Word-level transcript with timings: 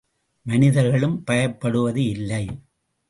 மனிதர்களும் 0.45 1.23
பயப்படுவது 1.31 2.03
இல்லை. 2.07 2.45